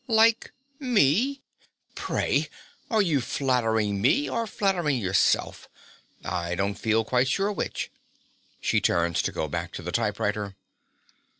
Like 0.07 0.51
me! 0.79 1.43
Pray, 1.93 2.49
are 2.89 3.03
you 3.03 3.21
flattering 3.21 4.01
me 4.01 4.27
or 4.27 4.47
flattering 4.47 4.97
yourself? 4.97 5.69
I 6.25 6.55
don't 6.55 6.73
feel 6.73 7.05
quite 7.05 7.27
sure 7.27 7.51
which. 7.51 7.91
(She 8.59 8.81
turns 8.81 9.21
to 9.21 9.31
go 9.31 9.47
back 9.47 9.71
to 9.73 9.83
the 9.83 9.91
typewriter.) 9.91 10.55